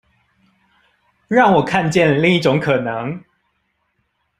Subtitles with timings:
[1.27, 3.23] 讓我看見另一種可能